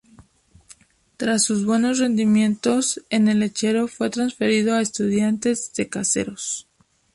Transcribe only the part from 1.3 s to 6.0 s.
sus buenos rendimientos en el "lechero", fue transferido a Estudiantes de